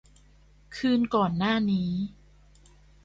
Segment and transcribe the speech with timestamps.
[0.75, 1.91] คืนก่อนหน้านี้